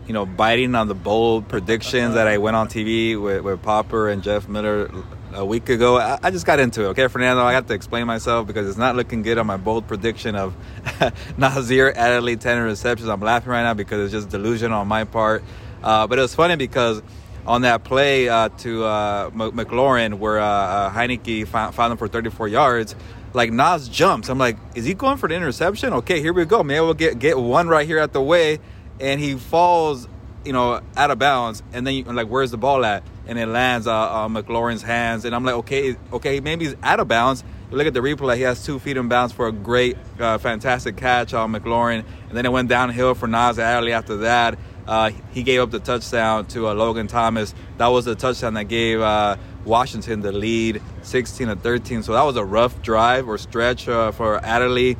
you 0.06 0.12
know, 0.12 0.26
biting 0.26 0.74
on 0.74 0.88
the 0.88 0.94
bold 0.94 1.48
predictions 1.48 2.14
that 2.14 2.26
I 2.26 2.38
went 2.38 2.56
on 2.56 2.68
TV 2.68 3.20
with, 3.20 3.42
with 3.42 3.62
Popper 3.62 4.08
and 4.08 4.22
Jeff 4.22 4.48
Miller 4.48 4.90
a 5.32 5.44
week 5.44 5.68
ago. 5.68 5.98
I, 5.98 6.18
I, 6.22 6.30
just 6.30 6.44
got 6.44 6.58
into 6.60 6.82
it. 6.82 6.86
Okay, 6.88 7.06
Fernando, 7.08 7.42
I 7.42 7.52
have 7.52 7.66
to 7.68 7.74
explain 7.74 8.06
myself 8.06 8.46
because 8.46 8.68
it's 8.68 8.78
not 8.78 8.96
looking 8.96 9.22
good 9.22 9.38
on 9.38 9.46
my 9.46 9.56
bold 9.56 9.86
prediction 9.86 10.34
of 10.34 10.54
Nasir 11.38 11.92
Adderley 11.94 12.36
10 12.36 12.62
receptions. 12.62 13.08
I'm 13.08 13.20
laughing 13.20 13.50
right 13.50 13.62
now 13.62 13.74
because 13.74 14.00
it's 14.04 14.12
just 14.12 14.28
delusion 14.28 14.72
on 14.72 14.88
my 14.88 15.04
part. 15.04 15.42
Uh, 15.82 16.06
but 16.06 16.18
it 16.18 16.22
was 16.22 16.34
funny 16.34 16.56
because 16.56 17.02
on 17.46 17.62
that 17.62 17.84
play 17.84 18.28
uh, 18.28 18.48
to 18.48 18.84
uh, 18.84 19.30
McLaurin 19.30 20.18
where 20.18 20.40
uh, 20.40 20.46
uh, 20.46 20.90
Heinicke 20.92 21.46
found, 21.46 21.74
found 21.74 21.92
him 21.92 21.98
for 21.98 22.08
34 22.08 22.48
yards, 22.48 22.94
like 23.34 23.50
Nas 23.50 23.88
jumps. 23.88 24.28
I'm 24.28 24.38
like, 24.38 24.56
is 24.74 24.84
he 24.84 24.94
going 24.94 25.16
for 25.16 25.28
the 25.28 25.34
interception? 25.34 25.92
Okay, 25.94 26.20
here 26.20 26.32
we 26.32 26.44
go. 26.44 26.62
Maybe 26.62 26.80
we'll 26.80 26.94
get 26.94 27.18
get 27.18 27.38
one 27.38 27.68
right 27.68 27.86
here 27.86 27.98
at 27.98 28.12
the 28.12 28.22
way 28.22 28.60
and 29.02 29.20
he 29.20 29.34
falls, 29.34 30.08
you 30.44 30.52
know, 30.52 30.80
out 30.96 31.10
of 31.10 31.18
bounds, 31.18 31.62
and 31.72 31.86
then 31.86 31.94
you, 31.94 32.04
like, 32.04 32.28
where's 32.28 32.52
the 32.52 32.56
ball 32.56 32.84
at? 32.84 33.02
And 33.26 33.38
it 33.38 33.46
lands 33.46 33.86
uh, 33.86 33.92
on 33.92 34.32
McLaurin's 34.32 34.82
hands, 34.82 35.24
and 35.24 35.34
I'm 35.34 35.44
like, 35.44 35.56
okay, 35.56 35.96
okay, 36.12 36.40
maybe 36.40 36.66
he's 36.66 36.76
out 36.82 37.00
of 37.00 37.08
bounds. 37.08 37.42
You 37.70 37.76
look 37.76 37.86
at 37.86 37.94
the 37.94 38.00
replay; 38.00 38.36
he 38.36 38.42
has 38.42 38.64
two 38.64 38.78
feet 38.78 38.96
in 38.96 39.08
bounds 39.08 39.32
for 39.32 39.48
a 39.48 39.52
great, 39.52 39.96
uh, 40.20 40.38
fantastic 40.38 40.96
catch 40.96 41.34
on 41.34 41.52
McLaurin, 41.52 42.04
and 42.28 42.38
then 42.38 42.46
it 42.46 42.52
went 42.52 42.68
downhill 42.68 43.14
for 43.14 43.26
Nas 43.26 43.58
Adderley 43.58 43.92
after 43.92 44.18
that. 44.18 44.56
Uh, 44.86 45.10
he 45.32 45.42
gave 45.42 45.60
up 45.60 45.70
the 45.70 45.80
touchdown 45.80 46.46
to 46.46 46.68
uh, 46.68 46.74
Logan 46.74 47.06
Thomas. 47.06 47.54
That 47.78 47.88
was 47.88 48.04
the 48.04 48.14
touchdown 48.14 48.54
that 48.54 48.64
gave 48.64 49.00
uh, 49.00 49.36
Washington 49.64 50.20
the 50.20 50.32
lead, 50.32 50.82
16 51.02 51.48
to 51.48 51.56
13. 51.56 52.02
So 52.02 52.12
that 52.12 52.22
was 52.22 52.36
a 52.36 52.44
rough 52.44 52.82
drive 52.82 53.28
or 53.28 53.38
stretch 53.38 53.88
uh, 53.88 54.12
for 54.12 54.44
Adderley. 54.44 54.96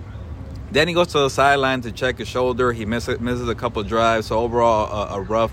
Then 0.73 0.89
he 0.89 0.95
goes 0.95 1.09
to 1.09 1.19
the 1.19 1.29
sideline 1.29 1.83
to 1.83 1.93
check 1.93 2.17
his 2.19 2.29
shoulder. 2.29 2.73
He 2.73 2.87
misses, 2.87 3.21
misses 3.21 3.47
a 3.47 3.55
couple 3.55 3.83
drives. 3.83 4.29
So 4.29 4.39
overall, 4.39 4.91
a, 4.91 5.19
a, 5.19 5.21
rough 5.21 5.53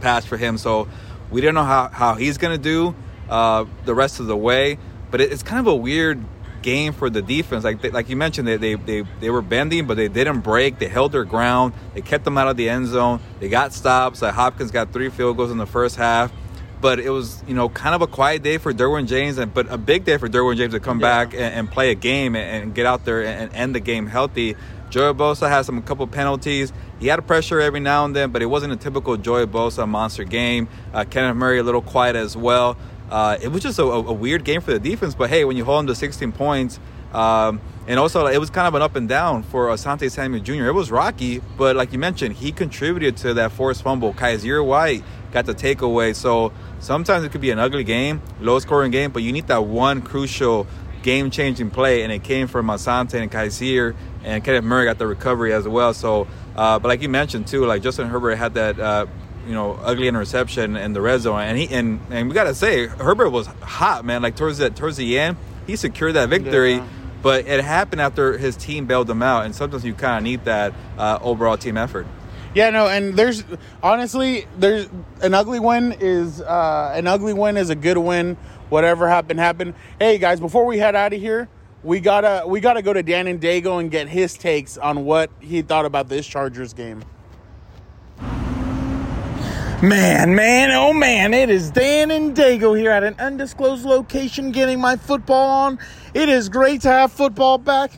pass 0.00 0.24
for 0.24 0.36
him. 0.36 0.58
So 0.58 0.88
we 1.28 1.40
don't 1.40 1.54
know 1.54 1.64
how, 1.64 1.88
how 1.88 2.14
he's 2.14 2.38
going 2.38 2.56
to 2.56 2.62
do 2.62 2.94
uh, 3.28 3.64
the 3.84 3.94
rest 3.94 4.20
of 4.20 4.26
the 4.26 4.36
way. 4.36 4.78
But 5.10 5.20
it, 5.20 5.32
it's 5.32 5.42
kind 5.42 5.58
of 5.58 5.66
a 5.66 5.74
weird 5.74 6.24
game 6.62 6.92
for 6.92 7.10
the 7.10 7.20
defense. 7.20 7.64
Like 7.64 7.82
they, 7.82 7.90
like 7.90 8.08
you 8.08 8.16
mentioned, 8.16 8.46
they, 8.46 8.58
they, 8.58 8.74
they, 8.76 9.02
they 9.18 9.30
were 9.30 9.42
bending, 9.42 9.88
but 9.88 9.96
they 9.96 10.06
didn't 10.06 10.40
break. 10.40 10.78
They 10.78 10.86
held 10.86 11.10
their 11.10 11.24
ground. 11.24 11.74
They 11.94 12.00
kept 12.00 12.24
them 12.24 12.38
out 12.38 12.46
of 12.46 12.56
the 12.56 12.68
end 12.68 12.86
zone. 12.86 13.20
They 13.40 13.48
got 13.48 13.72
stops. 13.72 14.20
Hopkins 14.20 14.70
got 14.70 14.92
three 14.92 15.10
field 15.10 15.36
goals 15.36 15.50
in 15.50 15.58
the 15.58 15.66
first 15.66 15.96
half. 15.96 16.32
But 16.80 16.98
it 16.98 17.10
was, 17.10 17.42
you 17.46 17.54
know, 17.54 17.68
kind 17.68 17.94
of 17.94 18.02
a 18.02 18.06
quiet 18.06 18.42
day 18.42 18.58
for 18.58 18.72
Derwin 18.72 19.06
James, 19.06 19.38
and 19.38 19.52
but 19.52 19.70
a 19.70 19.76
big 19.76 20.04
day 20.04 20.16
for 20.16 20.28
Derwin 20.28 20.56
James 20.56 20.72
to 20.72 20.80
come 20.80 20.98
yeah. 21.00 21.24
back 21.24 21.34
and, 21.34 21.42
and, 21.42 21.70
play 21.70 21.90
a 21.90 21.94
game 21.94 22.34
and, 22.34 22.62
and, 22.64 22.74
get 22.74 22.86
out 22.86 23.04
there 23.04 23.22
and, 23.22 23.52
end 23.54 23.74
the 23.74 23.80
game 23.80 24.06
healthy. 24.06 24.56
Joey 24.88 25.14
Bosa 25.14 25.48
had 25.48 25.62
some 25.62 25.80
couple 25.82 26.06
penalties. 26.06 26.72
He 26.98 27.06
had 27.06 27.18
a 27.18 27.22
pressure 27.22 27.60
every 27.60 27.80
now 27.80 28.04
and 28.04 28.16
then, 28.16 28.30
but 28.30 28.42
it 28.42 28.46
wasn't 28.46 28.72
a 28.72 28.76
typical 28.76 29.16
Joey 29.16 29.46
Bosa 29.46 29.86
monster 29.86 30.24
game. 30.24 30.68
Uh, 30.92 31.04
Kenneth 31.04 31.36
Murray 31.36 31.58
a 31.58 31.62
little 31.62 31.82
quiet 31.82 32.16
as 32.16 32.36
well. 32.36 32.76
Uh, 33.10 33.36
it 33.42 33.48
was 33.48 33.62
just 33.62 33.78
a, 33.78 33.82
a, 33.82 34.12
weird 34.12 34.44
game 34.44 34.60
for 34.60 34.72
the 34.72 34.78
defense, 34.78 35.16
but 35.16 35.28
hey, 35.28 35.44
when 35.44 35.56
you 35.56 35.64
hold 35.64 35.80
them 35.80 35.86
to 35.88 35.94
16 35.96 36.30
points, 36.30 36.78
um, 37.12 37.60
and 37.88 37.98
also 37.98 38.26
it 38.26 38.38
was 38.38 38.50
kind 38.50 38.68
of 38.68 38.74
an 38.74 38.82
up 38.82 38.94
and 38.94 39.08
down 39.08 39.42
for 39.42 39.66
Asante 39.66 40.08
Samuel 40.10 40.42
Jr. 40.42 40.66
It 40.66 40.74
was 40.74 40.92
rocky, 40.92 41.40
but 41.58 41.74
like 41.74 41.92
you 41.92 41.98
mentioned, 41.98 42.36
he 42.36 42.52
contributed 42.52 43.16
to 43.18 43.34
that 43.34 43.50
forced 43.50 43.82
fumble. 43.82 44.14
Kyzir 44.14 44.64
White 44.64 45.02
got 45.32 45.46
the 45.46 45.54
takeaway. 45.54 46.14
So 46.14 46.52
sometimes 46.80 47.24
it 47.24 47.30
could 47.30 47.40
be 47.40 47.50
an 47.50 47.58
ugly 47.58 47.84
game, 47.84 48.20
low 48.40 48.58
scoring 48.58 48.90
game, 48.90 49.12
but 49.12 49.22
you 49.22 49.32
need 49.32 49.46
that 49.46 49.64
one 49.64 50.02
crucial 50.02 50.66
game 51.02 51.30
changing 51.30 51.70
play, 51.70 52.02
and 52.02 52.12
it 52.12 52.22
came 52.24 52.46
from 52.46 52.66
Asante 52.66 53.14
and 53.14 53.30
Kyzir, 53.30 53.94
and 54.24 54.42
Kenneth 54.44 54.64
Murray 54.64 54.86
got 54.86 54.98
the 54.98 55.06
recovery 55.06 55.52
as 55.52 55.66
well. 55.66 55.94
So, 55.94 56.26
uh, 56.56 56.78
but 56.78 56.88
like 56.88 57.02
you 57.02 57.08
mentioned 57.08 57.46
too, 57.46 57.64
like 57.64 57.82
Justin 57.82 58.08
Herbert 58.08 58.36
had 58.36 58.54
that. 58.54 58.78
Uh, 58.78 59.06
you 59.46 59.54
know, 59.54 59.72
ugly 59.82 60.06
interception 60.06 60.76
in 60.76 60.92
the 60.92 61.00
red 61.00 61.22
zone, 61.22 61.40
and 61.40 61.56
he 61.56 61.66
and 61.74 62.00
and 62.10 62.28
we 62.28 62.34
gotta 62.34 62.54
say 62.54 62.86
Herbert 62.86 63.30
was 63.30 63.46
hot, 63.46 64.04
man. 64.04 64.20
Like 64.20 64.36
towards 64.36 64.58
the 64.58 64.68
towards 64.68 64.98
the 64.98 65.18
end, 65.18 65.38
he 65.66 65.76
secured 65.76 66.14
that 66.14 66.28
victory. 66.28 66.74
Yeah. 66.74 66.86
But 67.22 67.46
it 67.46 67.64
happened 67.64 68.00
after 68.00 68.38
his 68.38 68.56
team 68.56 68.86
bailed 68.86 69.08
him 69.08 69.22
out, 69.22 69.46
and 69.46 69.54
sometimes 69.54 69.84
you 69.84 69.94
kind 69.94 70.18
of 70.18 70.22
need 70.24 70.44
that 70.44 70.74
uh, 70.96 71.18
overall 71.22 71.56
team 71.56 71.76
effort. 71.76 72.06
Yeah, 72.52 72.70
no, 72.70 72.88
and 72.88 73.14
there's 73.14 73.44
honestly 73.80 74.46
there's 74.58 74.88
an 75.22 75.34
ugly 75.34 75.60
win 75.60 75.96
is 76.00 76.40
uh, 76.40 76.92
an 76.94 77.06
ugly 77.06 77.32
win 77.32 77.56
is 77.56 77.70
a 77.70 77.76
good 77.76 77.98
win. 77.98 78.36
Whatever 78.70 79.08
happened 79.08 79.38
happened. 79.38 79.74
Hey 80.00 80.18
guys, 80.18 80.40
before 80.40 80.64
we 80.64 80.78
head 80.78 80.96
out 80.96 81.12
of 81.12 81.20
here, 81.20 81.48
we 81.84 82.00
gotta 82.00 82.44
we 82.46 82.60
gotta 82.60 82.82
go 82.82 82.92
to 82.92 83.04
Dan 83.04 83.28
and 83.28 83.40
Dago 83.40 83.78
and 83.78 83.88
get 83.88 84.08
his 84.08 84.36
takes 84.36 84.76
on 84.76 85.04
what 85.04 85.30
he 85.38 85.62
thought 85.62 85.86
about 85.86 86.08
this 86.08 86.26
Chargers 86.26 86.72
game. 86.72 87.04
Man, 89.82 90.34
man, 90.34 90.72
oh 90.72 90.92
man, 90.92 91.32
it 91.32 91.48
is 91.50 91.70
Dan 91.70 92.10
and 92.10 92.36
Dago 92.36 92.76
here 92.76 92.90
at 92.90 93.04
an 93.04 93.14
undisclosed 93.18 93.86
location 93.86 94.50
getting 94.50 94.80
my 94.80 94.96
football 94.96 95.48
on. 95.48 95.78
It 96.14 96.28
is 96.28 96.48
great 96.48 96.82
to 96.82 96.88
have 96.88 97.12
football 97.12 97.58
back. 97.58 97.92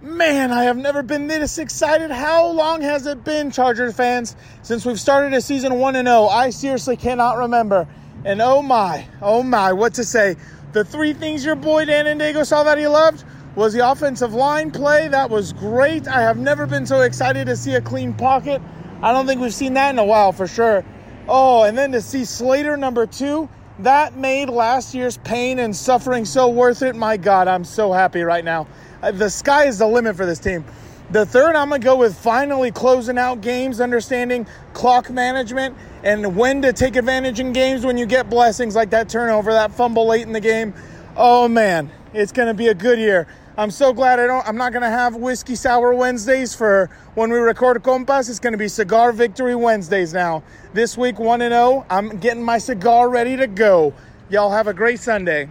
Man, 0.00 0.52
I 0.52 0.62
have 0.62 0.76
never 0.76 1.02
been 1.02 1.26
this 1.26 1.58
excited. 1.58 2.12
How 2.12 2.46
long 2.46 2.82
has 2.82 3.04
it 3.06 3.24
been, 3.24 3.50
Chargers 3.50 3.96
fans, 3.96 4.36
since 4.62 4.86
we've 4.86 5.00
started 5.00 5.34
a 5.34 5.40
season 5.40 5.74
1 5.74 5.96
and 5.96 6.06
0? 6.06 6.26
I 6.26 6.50
seriously 6.50 6.96
cannot 6.96 7.36
remember. 7.36 7.88
And 8.24 8.40
oh 8.40 8.62
my, 8.62 9.08
oh 9.20 9.42
my, 9.42 9.72
what 9.72 9.94
to 9.94 10.04
say. 10.04 10.36
The 10.70 10.84
three 10.84 11.14
things 11.14 11.44
your 11.44 11.56
boy 11.56 11.84
Dan 11.86 12.06
and 12.06 12.20
Dago 12.20 12.46
saw 12.46 12.62
that 12.62 12.78
he 12.78 12.86
loved 12.86 13.24
was 13.56 13.72
the 13.72 13.90
offensive 13.90 14.34
line 14.34 14.70
play. 14.70 15.08
That 15.08 15.30
was 15.30 15.52
great. 15.52 16.06
I 16.06 16.20
have 16.22 16.38
never 16.38 16.66
been 16.66 16.86
so 16.86 17.00
excited 17.00 17.46
to 17.46 17.56
see 17.56 17.74
a 17.74 17.80
clean 17.80 18.14
pocket. 18.14 18.62
I 19.02 19.10
don't 19.10 19.26
think 19.26 19.40
we've 19.40 19.52
seen 19.52 19.74
that 19.74 19.90
in 19.90 19.98
a 19.98 20.04
while 20.04 20.30
for 20.30 20.46
sure. 20.46 20.84
Oh, 21.26 21.64
and 21.64 21.76
then 21.76 21.90
to 21.90 22.00
see 22.00 22.24
Slater 22.24 22.76
number 22.76 23.04
two, 23.04 23.48
that 23.80 24.16
made 24.16 24.48
last 24.48 24.94
year's 24.94 25.16
pain 25.18 25.58
and 25.58 25.74
suffering 25.74 26.24
so 26.24 26.50
worth 26.50 26.82
it. 26.82 26.94
My 26.94 27.16
God, 27.16 27.48
I'm 27.48 27.64
so 27.64 27.92
happy 27.92 28.22
right 28.22 28.44
now. 28.44 28.68
Uh, 29.02 29.12
the 29.12 29.30
sky 29.30 29.66
is 29.66 29.78
the 29.78 29.86
limit 29.86 30.16
for 30.16 30.26
this 30.26 30.38
team. 30.38 30.64
The 31.10 31.24
third, 31.24 31.56
I'm 31.56 31.70
going 31.70 31.80
to 31.80 31.84
go 31.84 31.96
with 31.96 32.18
finally 32.18 32.70
closing 32.70 33.16
out 33.16 33.40
games, 33.40 33.80
understanding 33.80 34.46
clock 34.74 35.08
management 35.08 35.76
and 36.04 36.36
when 36.36 36.60
to 36.62 36.72
take 36.72 36.96
advantage 36.96 37.40
in 37.40 37.52
games 37.52 37.84
when 37.84 37.96
you 37.96 38.06
get 38.06 38.28
blessings 38.28 38.76
like 38.76 38.90
that 38.90 39.08
turnover, 39.08 39.52
that 39.52 39.72
fumble 39.72 40.06
late 40.06 40.26
in 40.26 40.32
the 40.32 40.40
game. 40.40 40.74
Oh 41.16 41.48
man, 41.48 41.90
it's 42.12 42.32
going 42.32 42.48
to 42.48 42.54
be 42.54 42.68
a 42.68 42.74
good 42.74 42.98
year. 42.98 43.26
I'm 43.58 43.72
so 43.72 43.92
glad 43.92 44.20
I 44.20 44.28
don't. 44.28 44.46
I'm 44.46 44.56
not 44.56 44.72
gonna 44.72 44.88
have 44.88 45.16
whiskey 45.16 45.56
sour 45.56 45.92
Wednesdays 45.92 46.54
for 46.54 46.88
when 47.16 47.32
we 47.32 47.38
record 47.38 47.82
Compas. 47.82 48.28
It's 48.28 48.38
gonna 48.38 48.56
be 48.56 48.68
cigar 48.68 49.10
victory 49.10 49.56
Wednesdays 49.56 50.14
now. 50.14 50.44
This 50.74 50.96
week 50.96 51.18
one 51.18 51.42
and 51.42 51.52
zero. 51.52 51.84
I'm 51.90 52.18
getting 52.20 52.44
my 52.44 52.58
cigar 52.58 53.08
ready 53.08 53.36
to 53.36 53.48
go. 53.48 53.94
Y'all 54.30 54.52
have 54.52 54.68
a 54.68 54.72
great 54.72 55.00
Sunday. 55.00 55.48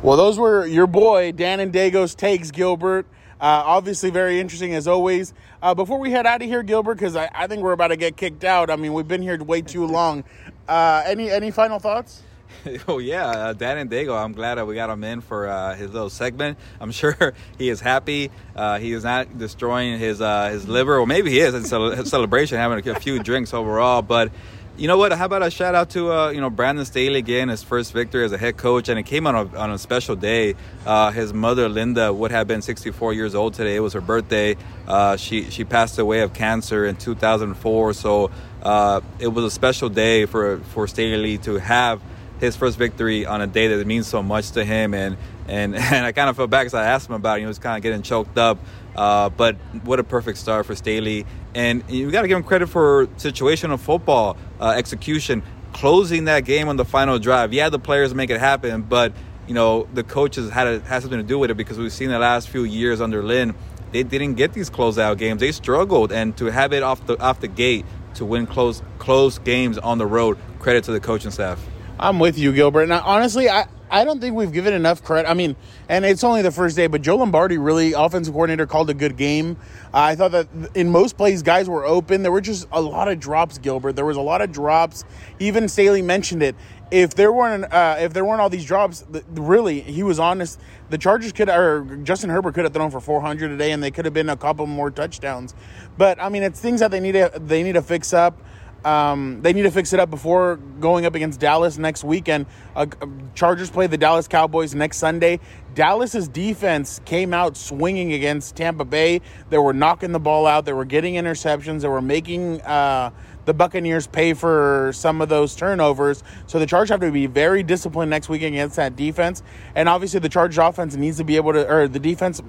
Well, 0.00 0.16
those 0.16 0.38
were 0.38 0.64
your 0.64 0.86
boy 0.86 1.32
Dan 1.32 1.58
and 1.58 1.72
Dago's 1.72 2.14
takes, 2.14 2.52
Gilbert. 2.52 3.04
Uh, 3.40 3.62
obviously, 3.66 4.10
very 4.10 4.38
interesting 4.38 4.72
as 4.74 4.86
always. 4.86 5.34
Uh, 5.60 5.74
before 5.74 5.98
we 5.98 6.12
head 6.12 6.24
out 6.24 6.40
of 6.40 6.48
here, 6.48 6.62
Gilbert, 6.62 6.94
because 6.94 7.16
I, 7.16 7.28
I, 7.34 7.48
think 7.48 7.62
we're 7.62 7.72
about 7.72 7.88
to 7.88 7.96
get 7.96 8.16
kicked 8.16 8.44
out. 8.44 8.70
I 8.70 8.76
mean, 8.76 8.92
we've 8.92 9.08
been 9.08 9.22
here 9.22 9.36
way 9.42 9.60
too 9.60 9.86
long. 9.86 10.22
Uh, 10.68 11.02
any 11.04 11.30
any 11.30 11.50
final 11.50 11.80
thoughts? 11.80 12.22
oh 12.88 12.98
yeah, 12.98 13.26
uh, 13.26 13.52
Dan 13.54 13.78
and 13.78 13.90
Dago. 13.90 14.16
I'm 14.16 14.32
glad 14.32 14.54
that 14.54 14.68
we 14.68 14.76
got 14.76 14.88
him 14.88 15.02
in 15.02 15.20
for 15.20 15.48
uh, 15.48 15.74
his 15.74 15.92
little 15.92 16.10
segment. 16.10 16.58
I'm 16.80 16.90
sure 16.92 17.34
he 17.58 17.68
is 17.68 17.80
happy. 17.80 18.30
Uh, 18.54 18.78
he 18.78 18.92
is 18.92 19.02
not 19.02 19.36
destroying 19.36 19.98
his 19.98 20.18
his 20.18 20.68
liver, 20.68 20.98
or 20.98 21.08
maybe 21.08 21.30
he 21.30 21.40
is 21.40 21.54
in 21.54 21.64
celebration, 22.06 22.58
having 22.58 22.88
a 22.88 23.00
few 23.00 23.20
drinks 23.20 23.52
overall. 23.52 24.02
But 24.02 24.30
you 24.78 24.86
know 24.86 24.96
what? 24.96 25.12
How 25.12 25.24
about 25.24 25.42
a 25.42 25.50
shout 25.50 25.74
out 25.74 25.90
to 25.90 26.12
uh, 26.12 26.30
you 26.30 26.40
know 26.40 26.50
Brandon 26.50 26.84
Staley 26.84 27.18
again, 27.18 27.48
his 27.48 27.64
first 27.64 27.92
victory 27.92 28.24
as 28.24 28.30
a 28.30 28.38
head 28.38 28.56
coach, 28.56 28.88
and 28.88 28.98
it 28.98 29.02
came 29.02 29.26
on 29.26 29.34
a, 29.34 29.58
on 29.58 29.72
a 29.72 29.78
special 29.78 30.14
day. 30.14 30.54
Uh, 30.86 31.10
his 31.10 31.34
mother 31.34 31.68
Linda 31.68 32.12
would 32.12 32.30
have 32.30 32.46
been 32.46 32.62
64 32.62 33.12
years 33.12 33.34
old 33.34 33.54
today. 33.54 33.74
It 33.74 33.80
was 33.80 33.94
her 33.94 34.00
birthday. 34.00 34.56
Uh, 34.86 35.16
she 35.16 35.50
she 35.50 35.64
passed 35.64 35.98
away 35.98 36.20
of 36.20 36.32
cancer 36.32 36.86
in 36.86 36.94
2004, 36.94 37.92
so 37.92 38.30
uh, 38.62 39.00
it 39.18 39.28
was 39.28 39.44
a 39.44 39.50
special 39.50 39.88
day 39.88 40.26
for 40.26 40.58
for 40.58 40.86
Staley 40.86 41.38
to 41.38 41.54
have 41.58 42.00
his 42.40 42.56
first 42.56 42.78
victory 42.78 43.26
on 43.26 43.40
a 43.40 43.46
day 43.46 43.68
that 43.68 43.86
means 43.86 44.06
so 44.06 44.22
much 44.22 44.52
to 44.52 44.64
him. 44.64 44.94
And 44.94 45.16
and, 45.48 45.74
and 45.76 46.06
I 46.06 46.12
kind 46.12 46.30
of 46.30 46.36
felt 46.36 46.50
bad 46.50 46.60
because 46.60 46.74
I 46.74 46.84
asked 46.84 47.08
him 47.08 47.14
about 47.14 47.38
it. 47.38 47.40
He 47.40 47.46
was 47.46 47.58
kind 47.58 47.76
of 47.76 47.82
getting 47.82 48.02
choked 48.02 48.38
up. 48.38 48.58
Uh, 48.94 49.28
but 49.30 49.56
what 49.84 49.98
a 49.98 50.04
perfect 50.04 50.38
start 50.38 50.66
for 50.66 50.74
Staley. 50.74 51.24
And 51.54 51.84
you 51.88 52.10
got 52.10 52.22
to 52.22 52.28
give 52.28 52.36
him 52.36 52.44
credit 52.44 52.68
for 52.68 53.06
situational 53.16 53.78
football 53.78 54.36
uh, 54.60 54.74
execution, 54.76 55.42
closing 55.72 56.24
that 56.24 56.44
game 56.44 56.68
on 56.68 56.76
the 56.76 56.84
final 56.84 57.18
drive. 57.18 57.52
Yeah, 57.52 57.68
the 57.68 57.78
players 57.78 58.14
make 58.14 58.30
it 58.30 58.40
happen, 58.40 58.82
but 58.82 59.12
you 59.46 59.54
know 59.54 59.88
the 59.94 60.02
coaches 60.04 60.50
had 60.50 60.66
a, 60.66 60.80
had 60.80 61.02
something 61.02 61.18
to 61.18 61.26
do 61.26 61.38
with 61.38 61.50
it 61.50 61.56
because 61.56 61.78
we've 61.78 61.92
seen 61.92 62.10
the 62.10 62.18
last 62.18 62.48
few 62.48 62.64
years 62.64 63.00
under 63.00 63.22
Lynn, 63.22 63.54
they 63.92 64.02
didn't 64.02 64.34
get 64.34 64.52
these 64.52 64.68
closeout 64.68 65.16
games. 65.16 65.40
They 65.40 65.52
struggled, 65.52 66.12
and 66.12 66.36
to 66.36 66.46
have 66.46 66.72
it 66.72 66.82
off 66.82 67.06
the 67.06 67.18
off 67.18 67.40
the 67.40 67.48
gate 67.48 67.86
to 68.14 68.24
win 68.24 68.46
close 68.46 68.82
close 68.98 69.38
games 69.38 69.78
on 69.78 69.98
the 69.98 70.06
road, 70.06 70.38
credit 70.58 70.84
to 70.84 70.92
the 70.92 71.00
coaching 71.00 71.30
staff. 71.30 71.64
I'm 72.00 72.20
with 72.20 72.38
you, 72.38 72.52
Gilbert. 72.52 72.86
Now, 72.86 73.02
honestly, 73.04 73.50
I, 73.50 73.66
I 73.90 74.04
don't 74.04 74.20
think 74.20 74.36
we've 74.36 74.52
given 74.52 74.72
enough 74.72 75.02
credit. 75.02 75.28
I 75.28 75.34
mean, 75.34 75.56
and 75.88 76.04
it's 76.04 76.22
only 76.22 76.42
the 76.42 76.52
first 76.52 76.76
day, 76.76 76.86
but 76.86 77.02
Joe 77.02 77.16
Lombardi 77.16 77.58
really, 77.58 77.92
offensive 77.92 78.34
coordinator, 78.34 78.66
called 78.66 78.88
a 78.88 78.94
good 78.94 79.16
game. 79.16 79.56
Uh, 79.86 79.98
I 79.98 80.14
thought 80.14 80.30
that 80.30 80.48
in 80.74 80.90
most 80.90 81.16
plays, 81.16 81.42
guys 81.42 81.68
were 81.68 81.84
open. 81.84 82.22
There 82.22 82.30
were 82.30 82.40
just 82.40 82.68
a 82.70 82.80
lot 82.80 83.08
of 83.08 83.18
drops, 83.18 83.58
Gilbert. 83.58 83.96
There 83.96 84.04
was 84.04 84.16
a 84.16 84.20
lot 84.20 84.42
of 84.42 84.52
drops. 84.52 85.04
Even 85.40 85.68
Staley 85.68 86.02
mentioned 86.02 86.42
it. 86.42 86.54
If 86.92 87.14
there 87.14 87.32
weren't, 87.32 87.70
uh, 87.72 87.96
if 87.98 88.12
there 88.12 88.24
weren't 88.24 88.40
all 88.40 88.48
these 88.48 88.64
drops, 88.64 89.04
really, 89.30 89.80
he 89.80 90.04
was 90.04 90.20
honest. 90.20 90.60
The 90.90 90.98
Chargers 90.98 91.32
could, 91.32 91.48
or 91.50 91.84
Justin 92.04 92.30
Herbert 92.30 92.54
could 92.54 92.64
have 92.64 92.72
thrown 92.72 92.92
for 92.92 93.00
400 93.00 93.50
a 93.50 93.56
day, 93.56 93.72
and 93.72 93.82
they 93.82 93.90
could 93.90 94.04
have 94.04 94.14
been 94.14 94.30
a 94.30 94.36
couple 94.36 94.66
more 94.66 94.90
touchdowns. 94.90 95.54
But 95.98 96.22
I 96.22 96.28
mean, 96.28 96.44
it's 96.44 96.60
things 96.60 96.80
that 96.80 96.92
they 96.92 97.00
need 97.00 97.12
to 97.12 97.32
they 97.34 97.62
need 97.64 97.74
to 97.74 97.82
fix 97.82 98.12
up. 98.12 98.40
Um, 98.84 99.42
they 99.42 99.52
need 99.52 99.62
to 99.62 99.70
fix 99.70 99.92
it 99.92 99.98
up 99.98 100.08
before 100.08 100.56
going 100.80 101.04
up 101.04 101.14
against 101.14 101.40
Dallas 101.40 101.78
next 101.78 102.04
weekend. 102.04 102.46
Uh, 102.76 102.86
Chargers 103.34 103.70
play 103.70 103.88
the 103.88 103.98
Dallas 103.98 104.28
Cowboys 104.28 104.74
next 104.74 104.98
Sunday. 104.98 105.40
Dallas's 105.74 106.28
defense 106.28 107.00
came 107.04 107.34
out 107.34 107.56
swinging 107.56 108.12
against 108.12 108.56
Tampa 108.56 108.84
Bay. 108.84 109.20
They 109.50 109.58
were 109.58 109.72
knocking 109.72 110.12
the 110.12 110.20
ball 110.20 110.46
out. 110.46 110.64
They 110.64 110.72
were 110.72 110.84
getting 110.84 111.14
interceptions. 111.14 111.82
They 111.82 111.88
were 111.88 112.02
making 112.02 112.60
uh, 112.62 113.10
the 113.44 113.54
Buccaneers 113.54 114.06
pay 114.06 114.34
for 114.34 114.92
some 114.94 115.20
of 115.20 115.28
those 115.28 115.56
turnovers. 115.56 116.22
So 116.46 116.58
the 116.58 116.66
Chargers 116.66 116.90
have 116.90 117.00
to 117.00 117.10
be 117.10 117.26
very 117.26 117.62
disciplined 117.62 118.10
next 118.10 118.28
week 118.28 118.42
against 118.42 118.76
that 118.76 118.94
defense. 118.94 119.42
And 119.74 119.88
obviously, 119.88 120.20
the 120.20 120.28
Chargers 120.28 120.58
offense 120.58 120.94
needs 120.96 121.16
to 121.16 121.24
be 121.24 121.36
able 121.36 121.52
to, 121.52 121.68
or 121.68 121.88
the 121.88 121.98
defense, 121.98 122.42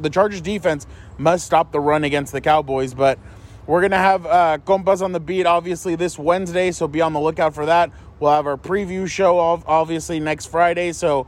the 0.00 0.10
Chargers 0.10 0.40
defense 0.40 0.86
must 1.18 1.46
stop 1.46 1.72
the 1.72 1.80
run 1.80 2.04
against 2.04 2.32
the 2.32 2.40
Cowboys. 2.40 2.94
But 2.94 3.18
we're 3.66 3.80
going 3.80 3.92
to 3.92 3.96
have 3.96 4.26
uh, 4.26 4.58
Compas 4.64 5.02
on 5.02 5.12
the 5.12 5.20
beat, 5.20 5.46
obviously, 5.46 5.94
this 5.94 6.18
Wednesday, 6.18 6.70
so 6.72 6.88
be 6.88 7.00
on 7.00 7.12
the 7.12 7.20
lookout 7.20 7.54
for 7.54 7.66
that. 7.66 7.90
We'll 8.18 8.32
have 8.32 8.46
our 8.46 8.56
preview 8.56 9.08
show, 9.08 9.38
obviously, 9.38 10.20
next 10.20 10.46
Friday. 10.46 10.92
So 10.92 11.26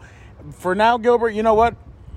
for 0.52 0.74
now, 0.74 0.98
Gilbert, 0.98 1.30
you 1.30 1.42
know 1.42 1.54
what? 1.54 1.76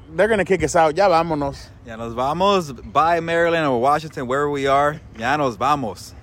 They're 0.09 0.27
going 0.27 0.39
to 0.39 0.45
kick 0.45 0.63
us 0.63 0.75
out. 0.75 0.95
Ya 0.95 1.09
vámonos. 1.09 1.67
Ya 1.85 1.95
nos 1.95 2.13
vamos. 2.13 2.71
Bye, 2.71 3.19
Maryland 3.19 3.67
or 3.67 3.79
Washington, 3.81 4.27
wherever 4.27 4.49
we 4.49 4.67
are. 4.67 5.01
Ya 5.17 5.35
nos 5.35 5.57
vamos. 5.57 6.13